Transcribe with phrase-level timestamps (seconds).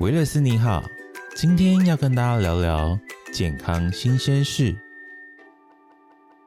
[0.00, 0.82] 维勒斯你好，
[1.36, 2.98] 今天要跟大家聊聊
[3.32, 4.74] 健康新鲜事。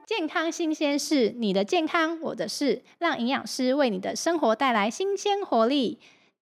[0.05, 5.97] 健康新鲜事，你的健康，我的事，让营养师为你的生活带来新鲜活力。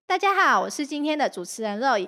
[0.07, 2.07] 大家好，我是今天的主持人 Roy。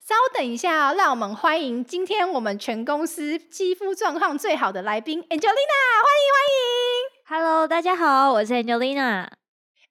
[0.00, 7.44] 稍等一下哦，让我们欢迎今天我们全公司肌肤状况最好的来宾 Angelina，欢迎欢迎。
[7.44, 9.28] Hello，大家好，我是 Angelina。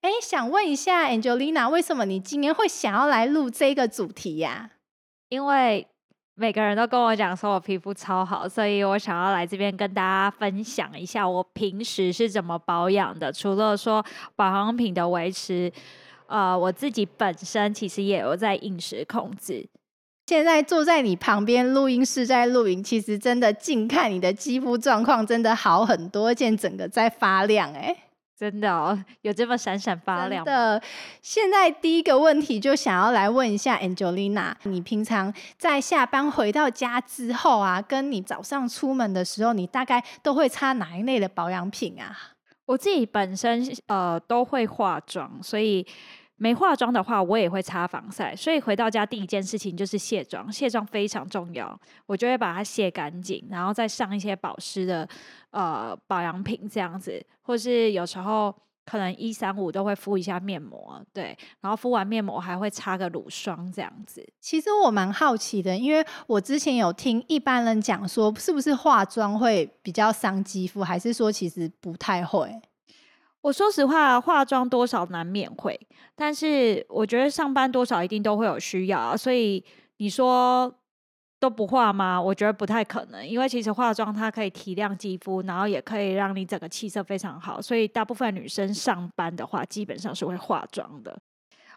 [0.02, 4.70] 哎，想问一下 Angelina，为什么你今天会想要来录这个主题呀、
[5.30, 5.86] 因为
[6.36, 13.34] 每个人都跟我讲说我皮肤超好，所以我想要来这边跟大家分享一下我平时是怎么保养的。
[13.34, 14.06] 除了说
[14.36, 15.72] 保养品的维持，
[16.28, 19.68] 呃，我自己本身其实也有在饮食控制。
[20.28, 27.96] 现在坐在你旁边录音室在录影，其实真的近看你的肌肤状况真的好很多，而且整个在发亮哎、
[28.38, 30.80] 真的哦，有这么闪闪发亮的，
[31.24, 42.16] 现在第一个问题就想要来问一下 Angelina，你平常在下班回到家之后啊，跟你早上出门的时候，你大概都会擦哪一类的保养品啊？
[42.68, 45.84] 我自己本身呃都会化妆，所以
[46.38, 48.36] 没化妆的话，我也会擦防晒。
[48.36, 55.08] 所以回到家第一件事情就是卸妆，卸妆非常重要，我就会把它卸干净，然后再上一些保湿的
[55.52, 58.56] 呃保养品这样子，或是有时候。
[58.90, 64.26] 可能一三五都会敷一下面膜，对，然后敷完面膜还会擦个乳霜这样子。
[64.40, 72.50] 其实我蛮好奇的，因为我之前有听一般人讲说，是不是化妆会比较伤肌肤，还是说其实不太会？
[73.48, 75.80] 我说实话，化妆多少难免会，
[76.18, 79.64] 但是我觉得上班多少一定都会有需要啊，所以
[80.00, 80.70] 你说
[81.40, 82.22] 都不化吗？
[82.22, 91.18] 我觉得不太可能，因为其实化妆它可以提亮肌肤，然后也可以让你整个气色非常好，所以大部分女生上班的话，基本上是会化妆的。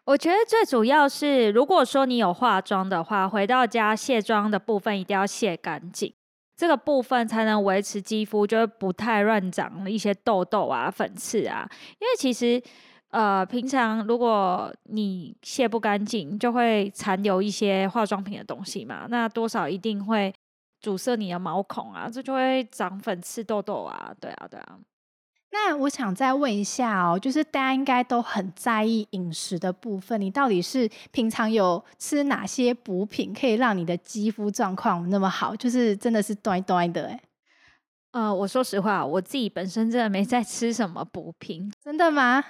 [0.05, 6.13] 我觉得最主要是，如果说你有化妆的话，回到家卸妆的部分一定要卸干净。
[6.61, 11.67] 这个部分才能维持肌肤，就是不太乱长一些痘痘啊、粉刺啊。
[11.98, 12.62] 因为其实，
[13.08, 20.30] 呃，平常如果你卸不干净，就会残留一些化妆品的东西嘛，那多少一定会
[20.83, 24.12] 阻塞你的毛孔啊，这就会长粉刺、痘痘啊。
[24.20, 24.79] 对啊，对啊。
[25.52, 35.55] 那我想再问一下哦，就是大家应该都很在意饮食的部分，你到底是平常有吃哪些补品，可以让你的肌肤状况那么好？
[35.56, 37.20] 就是真的是端端的哎，
[38.12, 42.44] 呃，我说实话，我自己本身真的没在吃什么补品，真的吗？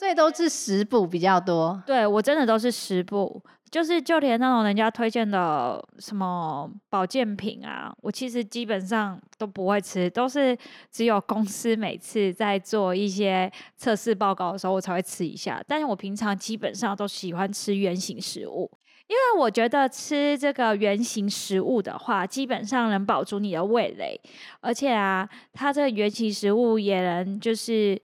[0.00, 1.78] 所以都是食补比较多。
[1.86, 3.38] 对我真的都是食补，
[3.70, 10.56] 就是就连那种人家推荐的什么保健品啊，我其实基本上都不会吃，都是
[10.90, 15.62] 只有公司每次在做一些测试报告的时候，我才会吃一下。
[15.68, 18.70] 但是我平常基本上都喜欢吃原形食物。
[19.06, 24.18] 因为我觉得吃这个原形食物的话，基本上能保住你的味蕾，
[24.60, 28.00] 而且啊，它这个原形食物也能就是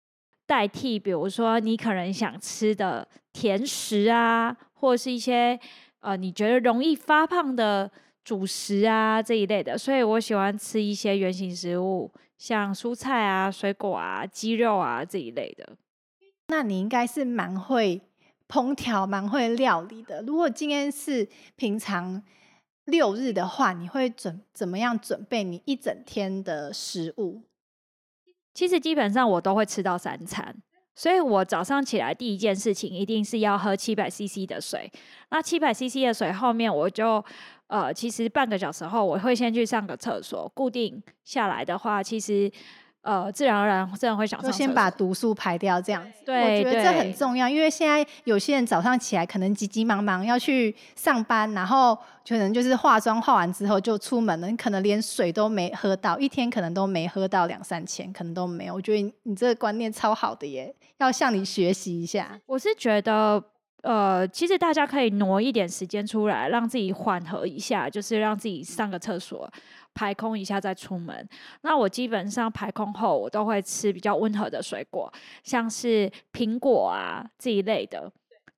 [0.51, 5.57] 代替，比如说你可能想吃的甜食啊，或者是一些
[6.01, 7.89] 呃你觉得容易发胖的
[8.21, 15.77] 主食啊这一类的，所以我喜欢吃一些原形食物，像蔬菜啊、水果啊、鸡肉啊这一类的。
[16.49, 18.01] 那你应该是蛮会
[18.49, 20.21] 烹调、蛮会料理的。
[20.23, 21.25] 如果今天是
[21.55, 22.21] 平常
[22.83, 27.43] 六日的话，你会准怎么样准备你一整天的食物？
[28.53, 30.55] 其实基本上我都会吃到三餐，
[30.95, 34.91] 所以我早上起来第一件事情一定是要喝七百 CC 的水。
[35.29, 37.23] 那七百 CC 的水后面我就
[37.67, 42.51] 呃，其实半个小时后我会先去上个厕所，固定下来的话，其实
[43.01, 44.51] 呃自然而然自然会想就。
[44.51, 46.19] 先把毒素排掉，这样子。
[46.25, 51.97] 对我觉得这很重要，因为现在有些人早上起来可能急急忙忙要去上班，然后
[52.27, 58.73] 可能就是化妆化完之后就出门了，你可能连水都没喝到，一天可能都没喝到两三千，可能都没有。
[58.75, 62.39] 我觉得你你这个观念超好的耶，要向你学习一下。
[62.45, 63.41] 我是觉得，
[63.81, 69.51] 呃，其实大家可以挪一点时间出来，让自己缓和一下，就是让自己上个厕所，
[69.93, 71.27] 排空一下再出门。
[71.61, 75.11] 那我基本上排空后，我都会吃比较温和的水果，
[75.43, 78.11] 像是苹果啊这一类的。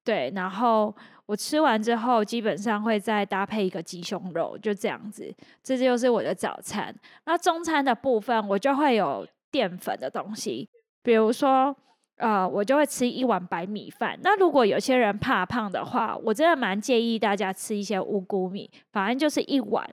[0.04, 0.94] 对，然后
[1.26, 5.34] 我吃完之后，基本上会再搭配一个鸡胸肉，就这样子。
[5.64, 6.94] 这就是我的早餐。
[7.26, 10.68] 那中餐的部分，我就会有淀粉的东西，
[11.02, 11.74] 比如说。
[12.18, 14.18] 呃，我就会吃一碗白米饭。
[14.22, 19.90] 那如果有些人怕胖的话，我真的蛮建议大家吃一些五谷米，反正就是一碗。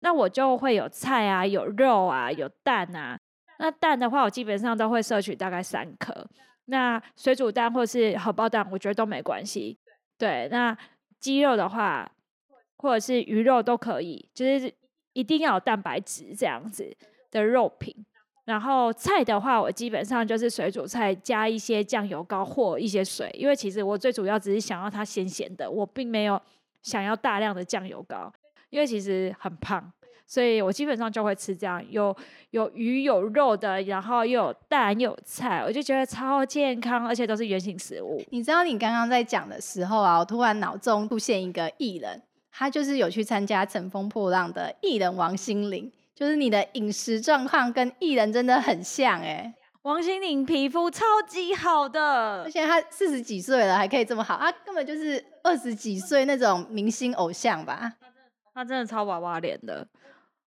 [0.00, 3.18] 那我就会有菜啊，有肉啊，有蛋啊。
[3.58, 6.26] 那蛋的话，我基本上都会摄取大概三颗。
[6.66, 9.78] 那水煮蛋或是荷包蛋，我觉得都没关系。
[10.18, 10.76] 对，那
[11.18, 12.10] 鸡肉的话，
[12.78, 14.72] 或者是鱼肉都可以，就是
[15.12, 16.96] 一定要有蛋白质这样子
[17.30, 17.94] 的肉品。
[18.50, 26.40] 然后菜的话，我基本上就是水煮菜加一些酱油膏或一些水，因为其实我最主要只是想要它咸咸的，我并没有
[26.82, 28.32] 想要大量的酱油膏，
[28.70, 29.80] 因为其实很胖，
[30.26, 32.14] 所以我基本上就会吃这样有
[32.50, 38.20] 有鱼有肉的，然后又有蛋又有菜，我就觉得超健康，而且都是原形食物。
[38.30, 42.20] 你知道你刚刚在讲的时候啊，我突然脑中出现一个艺人，
[42.50, 45.92] 他就是有去参加《乘风破浪》的艺人王心凌。
[46.20, 57.94] 就是你的饮食状况跟艺人真的很像哎，王心凌皮肤超级好的，而且她四十几岁了还可以这么好，她根本就是二十几岁那种明星偶像吧？
[58.52, 59.88] 她真的超娃娃脸的。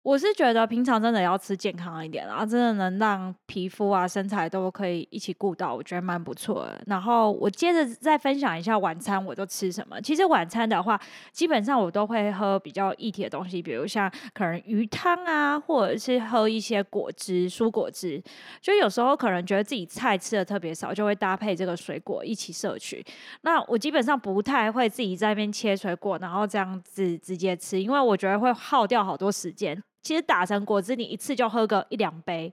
[0.02, 6.82] 我是觉得平常真的要吃健康一点，然后真的能让皮肤啊、身材都可以一起顾到，我觉得蛮不错的。
[6.86, 10.00] 然后我接着再分享一下晚餐我都吃什么。
[10.00, 10.98] 其实晚餐的话，
[11.32, 18.22] 基本上我都会喝比较液体的东西，比如像可能鱼汤啊，或者是喝一些果汁、蔬果汁。
[18.62, 23.04] 就有时候可能觉得自己菜吃的特别少，就会搭配这个水果一起摄取。
[23.42, 29.80] 那我基本上不太会自己在那边切水果，然后这样子直接吃，因为我觉得会耗掉好多时间。
[30.02, 32.52] 其实打成果汁，你一次就喝个一两杯，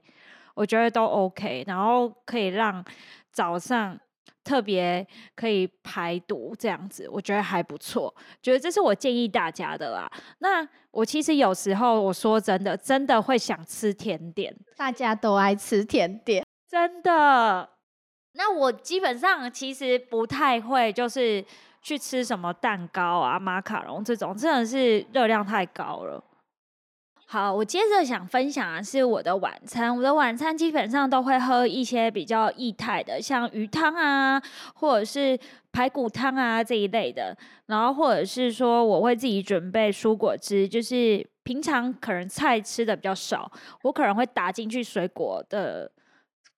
[0.54, 1.64] 我觉得都 OK。
[1.68, 2.84] 然后可以让
[3.32, 3.98] 早上
[4.44, 5.06] 特别
[5.36, 8.14] 可以排毒，这样子我觉得还不错。
[8.42, 10.12] 觉得这是我建议大家的啦。
[10.40, 17.70] 那我其实有时候我说真的，真的会想吃甜点，大家都爱吃甜点，真的。
[18.34, 21.44] 那我基本上其实不太会，就是
[21.82, 26.24] 去吃什么蛋糕啊、马卡龙这种，真的是热量太高了。
[27.30, 29.94] 好，我接着想分享的是我的晚餐。
[29.94, 34.42] 我的晚餐基本上都会喝一些比较液态的，像鱼汤啊，
[34.76, 35.38] 或者是
[35.74, 37.38] 排骨汤啊这一类的。
[37.66, 43.52] 然后或者是说，我会自己准备蔬果汁，就是平常可能菜吃的比较少，
[43.82, 45.92] 我可能会打进去水果的。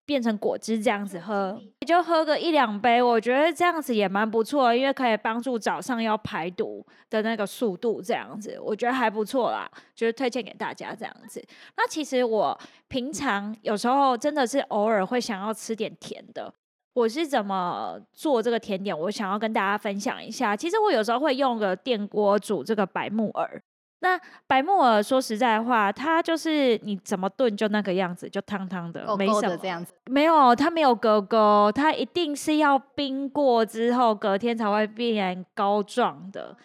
[0.09, 11.39] 变成果汁这样子喝，就喝个一两杯，我觉得这样子也蛮不错，因为可以帮助早上要排毒的那个速度，这样子我觉得还不错啦，就是推荐给大家这样子。
[11.77, 16.51] 那其实我平常有时候真的是偶尔会想要吃点甜的，
[16.95, 18.99] 我是怎么做这个甜点？
[19.01, 20.55] 我想要跟大家分享一下。
[20.55, 23.61] 其实我有时候会用个电锅煮这个白木耳。
[24.01, 29.93] 那白木耳说实在话，它就是你怎么炖就那个样子，就汤汤的，没什么这样子。
[30.05, 36.55] 没有，它没有勾勾，它一定是要冰过之后，隔天才会变膏状的。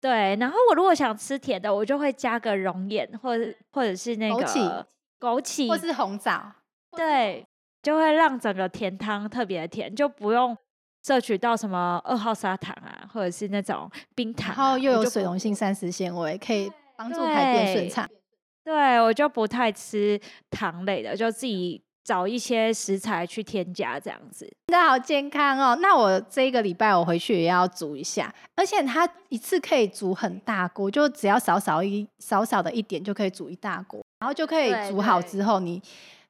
[0.00, 4.84] 对，然后我如果想吃甜的，我就会加个熔岩，或者或者是那个枸杞，
[5.18, 6.52] 枸杞或是红枣，
[6.94, 7.46] 对，
[7.82, 10.54] 就会让整个甜汤特别甜，就不用。
[11.06, 18.08] 摄取到什么二号砂糖啊，或者是那种冰糖，然后又有水溶性膳食纤维，可以帮助排便顺畅。
[18.64, 20.18] 对我就不太吃
[20.50, 24.50] 糖类的，就自己找一些食材去添加这样子。
[24.68, 25.76] 真的好健康哦！
[25.82, 35.82] 那我这一个礼拜我回去也要煮一下，而且它一次可以煮很大锅，就只要少少一少少的一点就可以煮一大锅，然后就可以煮好之后你。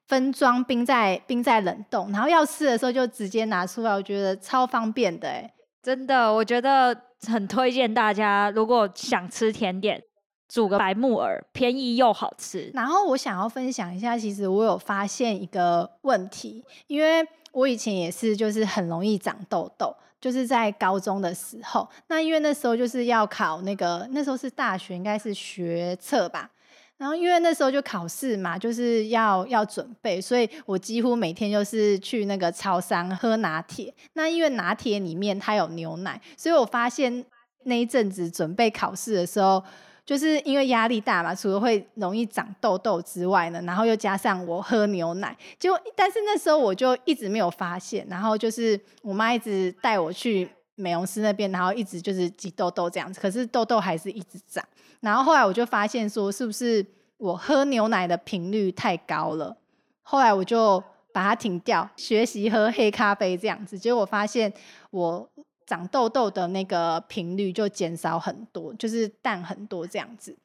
[0.07, 6.95] 分装冰在冰在冷冻，然后要吃的时候就直接拿出来，我觉得超方便的哎，真的，我觉得
[7.27, 10.01] 很推荐大家，如果想吃甜点，
[10.47, 12.69] 煮个白木耳，便宜又好吃。
[12.73, 26.51] 然后我想要分享一下，其实我有发现一个问题，因为我以前也是就是很容易长痘痘，就是在高中的时候，那因为那时候就是要考那个那时候是大学，应该是学测吧。
[26.97, 33.93] 然后因为那时候就考试嘛，就是要要准备，所以我几乎每天就是去那个超商喝拿铁。
[34.13, 37.25] 那因为拿铁里面它有牛奶，所以我发现
[37.63, 39.61] 那一阵子准备考试的时候，
[40.05, 48.07] 就是因为压力大嘛，除了会容易长痘痘之外呢，然后又加上我喝牛奶，就但是那时候我就一直没有发现。
[48.09, 54.63] 然后就是我妈一直带我去美容师那边，然后一直就是挤痘痘这样子，可是痘痘还是一直长。
[54.99, 56.85] 然后后来我就发现说，是不是
[57.17, 59.55] 我喝牛奶的频率太高了？
[60.03, 63.79] 后来我就把它停掉，学习喝黑咖啡这样子。
[63.79, 64.51] 结果发现
[64.91, 65.29] 我
[65.65, 70.35] 长痘痘的那个频率就减少很多，就是淡很多这样子。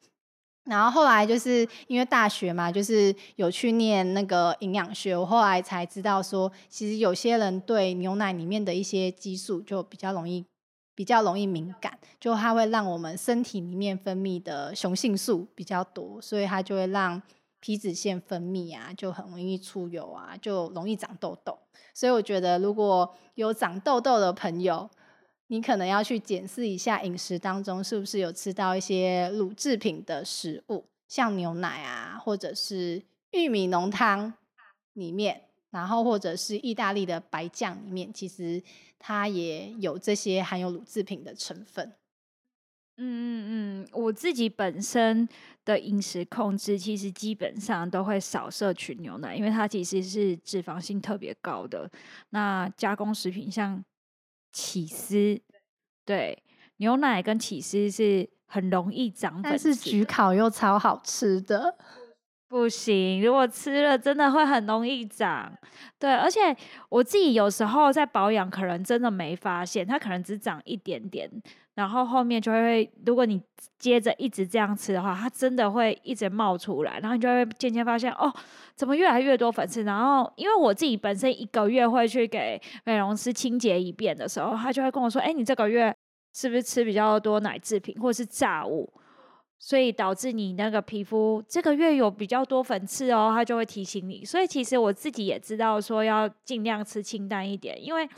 [0.71, 10.45] 然后后来就是因为大学嘛，就是有去念那个营养学，我后来才知道说，其实有些人对牛奶里面的一些激素就比较容易。
[10.93, 17.19] 比较容易敏感，就它会让我们身体里面分泌的雄性素比较多，所以它就会让
[17.59, 21.57] 皮脂腺分泌啊，就很容易出油啊，就容易长痘痘。
[21.95, 24.87] 所以我觉得如果有长痘痘的朋友，
[25.51, 34.33] 你可能要去检视一下饮食当中是不是有吃到一些乳制品的食物，像牛奶啊，或者是玉米浓汤
[34.93, 38.63] 里面，然后或者是意大利的白酱里面，其实
[38.97, 41.91] 它也有这些含有乳制品的成分。
[42.95, 45.27] 嗯嗯嗯，我自己本身
[45.65, 51.91] 的饮食控制，其实基本上都会少摄取牛奶，因为它其实是脂肪性特别高的。
[52.29, 53.83] 那加工食品像
[54.51, 55.41] 起司，
[56.05, 56.43] 对，
[56.77, 61.77] 牛奶跟起司是很容易长粉但是的焗烤又超好吃的，
[62.51, 65.49] 不行，如果吃了真的会很容易长。
[65.97, 66.53] 对，而且
[66.89, 71.31] 我自己有时候在保养，可能真的没发现，它可能只长一点点，
[71.75, 73.41] 然后后面就会，如果你
[73.79, 78.29] 接着一直这样吃的话，它真的会一直冒出来，然后你就会渐渐发现，哦，
[78.75, 79.83] 怎么越来越多粉刺？
[79.83, 85.95] 然后因为我自己本身一个月会去给美容师清洁一遍的时候，他就会跟我说，哎，你这个月
[86.35, 88.91] 是不是吃比较多奶制品或是炸物？
[89.63, 94.25] 所以导致你那个皮肤这个月有比较多粉刺哦，它就会提醒你。
[94.25, 98.09] 所以其实我自己也知道说要尽量吃清淡一点，因为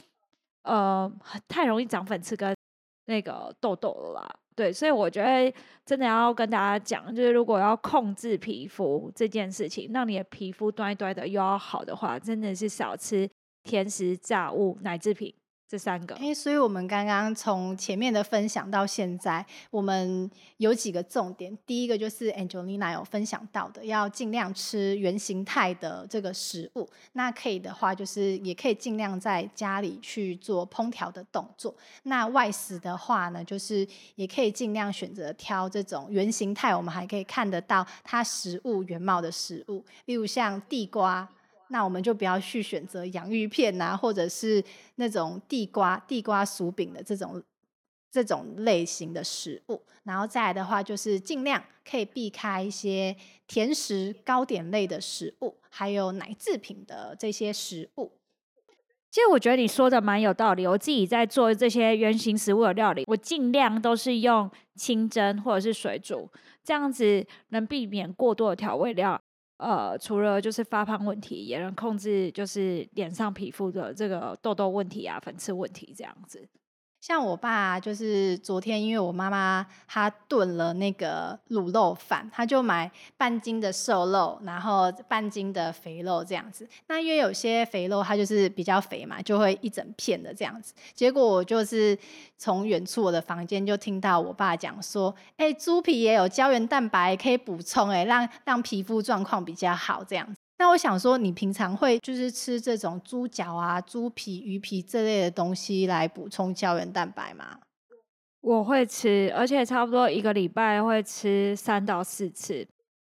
[0.63, 1.11] 呃
[1.49, 2.55] 太容易长粉刺跟
[3.07, 4.35] 那个痘痘了啦。
[4.55, 5.53] 对，所以我觉得
[5.85, 13.29] 真的要跟大家讲，就是如果要控制皮肤这件事情，让你的皮肤端一端的又要好的话，真的是少吃
[13.63, 15.33] 甜食、炸物、奶制品
[15.73, 16.13] 这三个。
[16.17, 21.57] 哎，所以我们刚刚从前面的分享到现在，我们有几个重点。
[21.65, 26.87] 第一个就是 Angelina 有分享到的，要尽量吃原形态的这个食物。
[27.13, 31.73] 那可以的话，就是也可以尽量在家里去做烹调的动作。
[32.03, 41.27] 那外食的话呢，就是也可以尽量选择挑这种原形态，我们还可以看得到它食物原貌的食物，例如像地瓜。
[41.69, 44.63] 那我们就不要去选择洋芋片呐、或者是
[44.95, 47.41] 那种地瓜地瓜薯饼的这种
[48.11, 49.81] 这种类型的食物。
[50.03, 53.15] 然后再来的话，就是尽量可以避开一些
[53.47, 58.11] 甜食、糕点类的食物，还有奶制品的这些食物。
[59.09, 60.65] 其实我觉得你说的蛮有道理。
[60.65, 66.27] 我自己在做这些原型食物的料理，我尽量都是用清蒸或者是水煮，
[66.63, 69.21] 这样子能避免过多的调味料。
[69.63, 76.45] 呃，除了就是发胖问题，也能控制就是脸上皮肤的这个痘痘问题啊、粉刺问题这样子。
[77.05, 86.65] 像我爸就是昨天，因为我妈妈她炖了那个卤肉饭，他就买半斤的瘦肉，然后半斤的肥肉这样子。
[86.87, 90.73] 那因为有些肥肉它就是比较肥嘛，就会一整片的这样子。
[90.93, 91.97] 结果我就是
[92.37, 107.59] 从远处我的房间就听到我爸讲说：“哎、猪皮也有胶原蛋白可以补充，哎，让让皮肤状况比较好这样子。”那我想说，你平常会就是吃这种猪脚啊、猪皮、鱼皮这类的东西来补充胶原蛋白吗？
[108.39, 112.65] 我会吃，而且差不多一个礼拜会吃三到四次。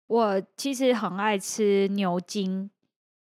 [0.07, 2.71] 我其实很爱吃牛筋，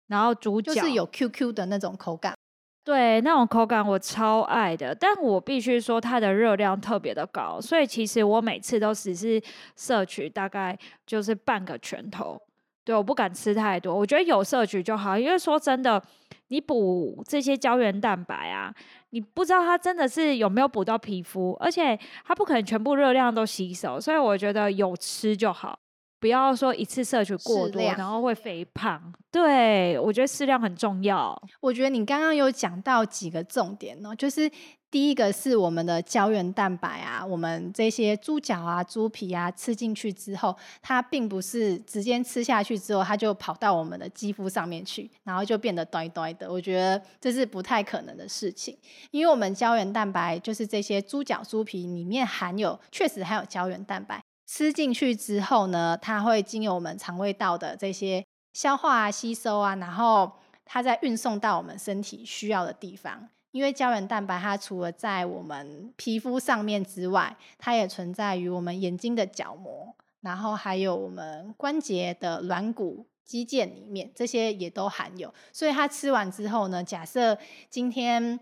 [0.08, 2.34] 然后猪脚，就是有 QQ 的那种口感。
[2.82, 9.40] 对那种口感我超爱的，但我必须说它的热量特别的高，所以其实我每次都只是
[9.76, 10.76] 摄取大概
[11.06, 12.42] 就是半个拳头。
[12.90, 15.16] 对，我不敢吃太多，我觉得有摄取就好。
[15.16, 16.02] 因为说真的，
[16.48, 18.74] 你补这些胶原蛋白啊，
[19.10, 25.78] 你不知道它真的是有没有补到皮肤，而且它不可能全部热量都吸收，所以我觉得有吃就好，
[26.18, 29.00] 不要说一次摄取过多，然后会肥胖。
[29.30, 31.40] 对，我觉得适量很重要。
[31.60, 34.50] 我觉得你刚刚有讲到几个重点哦，就是
[34.90, 46.50] 第一个是我们的胶原蛋白啊，我们这些猪脚啊、猪皮啊吃进去之后，它并不是直接吃下去之后，它就跑到我们的肌肤上面去，然后就变得呆呆的。
[46.50, 48.76] 我觉得这是不太可能的事情，
[49.12, 54.20] 因为我们胶原蛋白就是这些猪脚、猪皮里面含有，确实含有胶原蛋白。
[54.48, 60.32] 吃进去之后呢，它会经由我们肠胃道的这些消化啊、吸收啊，然后
[60.64, 63.28] 它再运送到我们身体需要的地方。
[63.52, 73.06] 因为胶原蛋白它除了在我们皮肤上面之外，它也存在于我们眼睛的角膜，然后还有我们关节的软骨。
[73.22, 77.38] 肌腱里面这些也都含有，所以它吃完之后呢，假设
[77.68, 78.40] 今天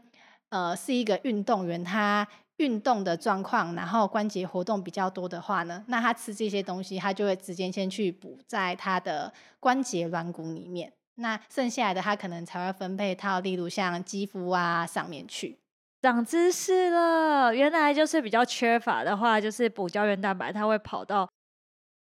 [0.49, 15.59] 呃是一个运动员，他运动的状况，然后关节活动比较多的话呢，那他吃这些东西，他就会直接先去补在他的关节软骨里面，那剩下来的它可能才会分配到，例如像肌肤啊上面去。
[16.01, 21.29] 长知识了，原来就是比较缺乏的话，就是补胶原蛋白，它会跑到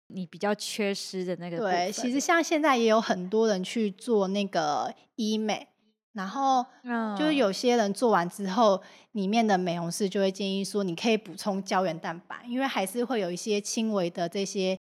[0.09, 5.67] 你比较缺失的那个部对，其实像现在也有很多人去做那个医美，
[6.13, 14.79] 然后嗯就是有些人做完之后，里面的美容师就会建议说，你可以补充胶原蛋白，因为还是会有一些轻微的这些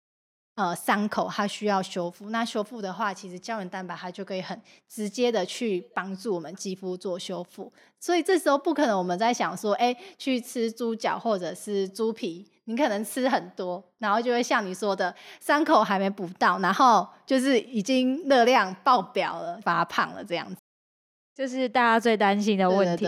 [0.59, 2.31] 呃伤口，它需要修复。
[2.31, 7.73] 那修复的话，其实胶原蛋白它就可以很直接的去帮助我们肌肤做修复。
[8.01, 20.57] 所以这时候不可能我们在想说，哎，去吃猪脚或者是猪皮，你可能吃很多，然后就会像你说的，伤口还没补到，然后就是已经热量爆表了，发胖了这样子。
[21.37, 23.07] 这是大家最担心的问题。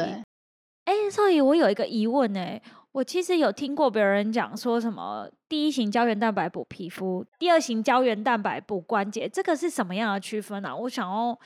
[0.85, 10.75] 哎，少爷，我有一个疑问哎，我其实有听过别人讲说什么第一型胶原蛋白补皮肤，第二型胶原蛋白补关节，这个是什么样的区分啊？
[10.75, 11.39] 我想要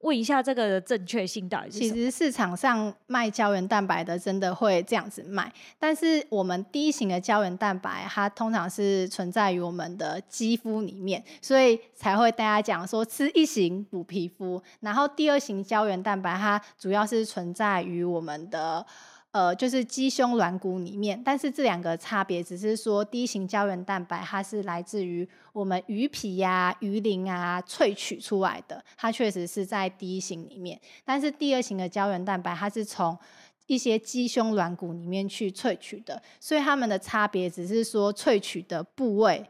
[0.00, 1.94] 问一下这个的正确性到底是什么？
[1.94, 18.84] 其实市场上卖胶原蛋白的真的会这样子卖，但是我们第一型的胶原蛋白，它通常是存在于我们的肌肤里面，所以才会大家讲说吃一型补皮肤，然后第二型胶原蛋白它主要是存在于我们的。
[19.34, 30.80] 呃，就是鸡胸软骨里面，但是这两个差别只是说，第一型胶原蛋白它是来自于我们鱼皮呀、鱼鳞啊萃取出来的，它确实是在第一型里面。
[31.04, 33.18] 但是第二型的胶原蛋白，它是从
[33.66, 39.44] 一些鸡胸软骨里面去萃取的，所以它们的差别只是说萃取的部位。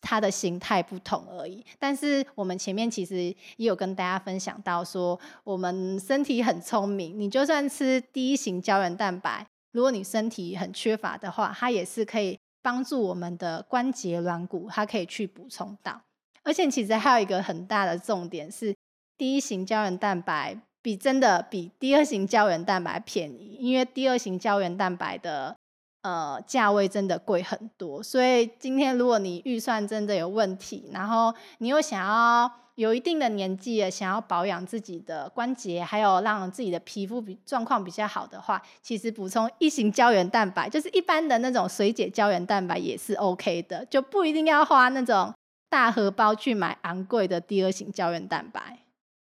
[0.00, 3.16] 它的形态不同而已，但是我们前面其实
[3.56, 16.00] 也有跟大家分享到说，我们身体很聪明，你就算吃第一型胶原蛋白，如果你身体很缺乏的话，它也是可以帮助我们的关节软骨，它可以去补充到。
[16.42, 18.74] 而且其实还有一个很大的重点是，
[19.16, 25.56] 第一型胶原蛋白比真的比第二型胶原蛋白便宜，因为第二型胶原蛋白的
[26.04, 28.00] 呃价位真的贵很多。
[28.00, 45.32] 所以今天如果你预算真的有问题，然后你又想要有一定的年纪了，想要保养自己的关节，还有让自己的皮肤比状况比较好的话，其实补充一型胶原蛋白，就是一般的那种水解胶原蛋白也是 OK 的，就不一定要花那种
[45.70, 48.78] 大荷包去买昂贵的第二型胶原蛋白。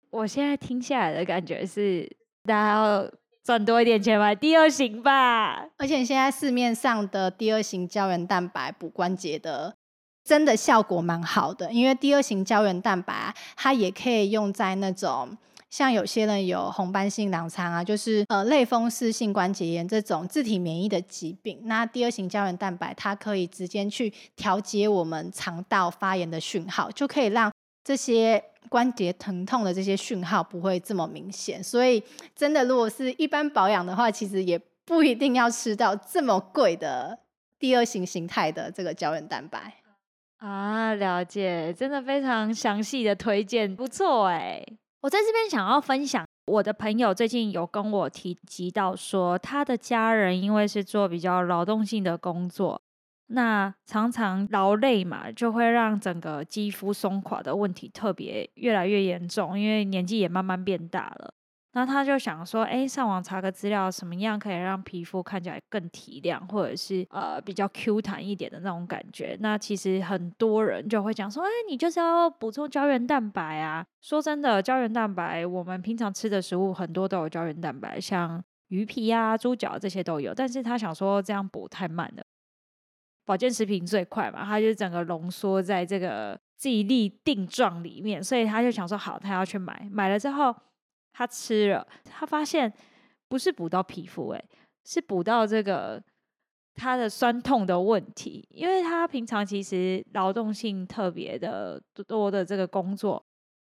[0.10, 2.08] 我现在听下来的感觉是，
[2.44, 3.12] 大家要
[3.44, 5.66] 赚多一点钱买第二型吧。
[5.78, 9.76] 而且现在市面上的第二型胶原蛋白补关节的，
[10.24, 11.72] 真的效果蛮好的。
[11.72, 15.38] 因为第二型胶原蛋白它也可以用在那种
[15.70, 21.60] 像有些人有红斑性狼疮啊，就是呃类风湿性关节炎这种自体免疫的疾病。
[21.64, 27.52] 那第二型胶原蛋白它可以直接去调节我们肠道发炎的讯号，就可以让
[27.84, 31.64] 这些关节疼痛的这些讯号不会这么明显。
[31.64, 32.02] 所以
[32.36, 37.20] 真的，如果是一般保养的话，其实也不一定要吃到这么贵的
[37.60, 39.76] 第二型形态的这个胶原蛋白。
[40.38, 44.62] 啊，了解，真的非常详细的推荐，不错哎。
[45.02, 52.82] 我在这边想要分享，我的朋友最近有跟我提及到说，他的家人因为是做比较劳动性的工作，
[53.28, 61.34] 那常常劳累嘛，就会让整个肌肤松垮的问题特别越来越严重，因为年纪也慢慢变大了。
[61.76, 69.36] 那他就想说，哎，上网查个资料，什么样可以让皮肤看起来更提亮，或者是呃比较 Q 弹一点的那种感觉？
[69.40, 73.84] 那其实很多人就会讲说，哎，你就是要补充胶原蛋白啊。
[74.02, 80.32] 说真的，胶原蛋白我们平常吃的食物很多都有胶原蛋白，像鱼皮啊、猪脚这些都有。
[80.32, 82.24] 但是他想说这样补太慢了，
[83.26, 90.56] 保健食品最快嘛，他就整个浓缩在这个记忆力定状里面，所以他就想说好，他要去买，买了之后。
[91.16, 92.74] 他吃了，他发现
[93.28, 94.46] 不是补到皮肤，诶，
[94.84, 96.04] 是补到这个
[96.74, 103.24] 他的酸痛的问题，因为他平常其实劳动性特别的多的这个工作，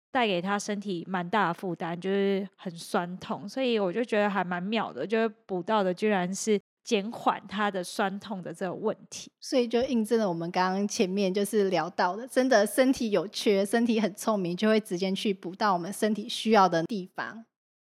[0.09, 9.31] 带给他身体蛮大的负担，就是很酸痛，所以我就觉得还蛮妙的，就是补到的居然是减缓它的酸痛的这个问题。
[9.39, 17.45] 所以就印证了我们刚刚前面就是聊到的，真的身体有缺，身体很聪明，就会直接去补到我们身体需要的地方。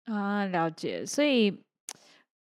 [0.06, 1.06] 啊，了解。
[1.06, 1.50] 所以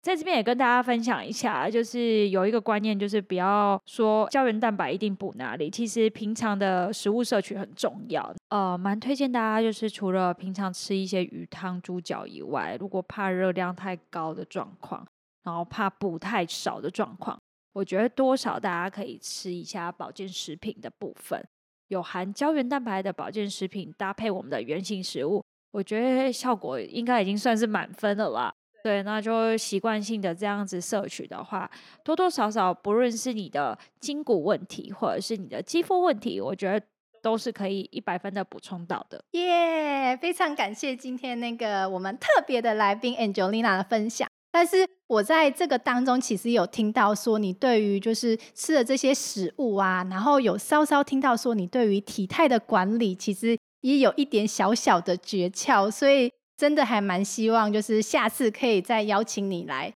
[0.02, 8.34] 在这边也跟大家分享一下，就是有一个观念，就是不要说胶原蛋白一定补哪里，其实平常的食物摄取很重要。
[8.48, 15.06] 呃，蛮推荐大家，就是除了平常吃一些鱼汤、猪脚以外，如果怕热量太高的状况，
[15.44, 17.38] 然后怕补太少的状况。
[17.72, 21.40] 我觉得多少大家可以吃一下保健食品的部分，
[21.88, 28.52] 有含胶原蛋白的保健食品搭配我们的原型食物，我觉得效果应该已经算是满分了啦。
[28.82, 31.70] 对，那就习惯性的这样子摄取的话，
[32.02, 36.84] 多多少少不论是你的筋骨问题或者是你的肌肤问题，我觉得
[37.22, 39.22] 都是可以一百分的补充到的。
[39.32, 44.26] 耶非常感谢今天那个我们特别的来宾 Angelina 的分享。
[44.52, 59.92] 但是我在这个当中，其实有听到说你对于就是吃的这些食物啊，然后有稍稍听到说你对于体态的管理，其实也有一点小小的诀窍，所以真的还蛮希望就是下次可以再邀请你来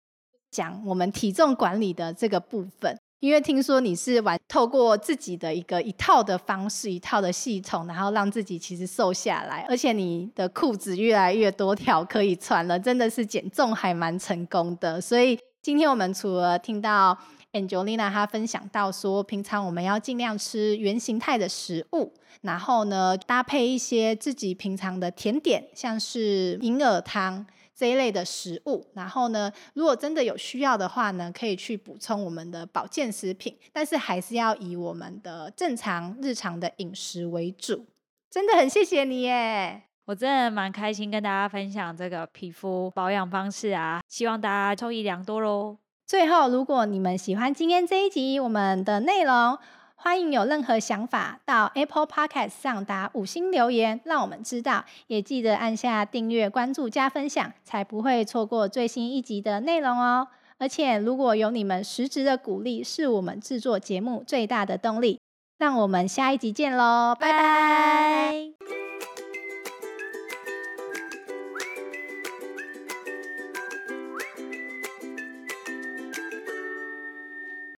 [0.50, 2.98] 讲我们体重管理的这个部分。
[3.22, 15.00] 因为听说你是玩透过自己的一个一套的方式、一套的系统，然后让自己其实瘦下来，而且你的裤子越来越多条可以穿了，真的是减重还蛮成功的。
[15.00, 17.16] 所以今天我们除了听到
[17.52, 27.46] Angelina 她分享到说，平常我们要尽量吃原形态的食物，然后呢搭配一些自己平常的甜点，像是银耳汤。
[27.74, 37.86] 这一类的食物，然后呢，如果真的有需要的话呢，可以去补充我们的保健食品，但是还是要以我们的正常日常的饮食为主。
[38.30, 39.82] 真的很谢谢你耶！
[40.06, 45.78] 我真的蛮开心跟大家分享这个皮肤保养方式啊，希望大家受益良多喽。
[46.06, 49.58] 最后，如果你们喜欢今天这一集我们的内容，
[50.04, 54.84] 欢迎有任何想法到 Apple Podcast 上打五星留言，让我们知道。
[55.06, 60.26] 也记得按下订阅、关注、加分享，才不会错过最新一集的内容哦。
[60.58, 65.20] 而且，如果有你们实质的鼓励，是我们制作节目最大的动力。
[65.58, 68.81] 让我们下一集见喽，拜拜。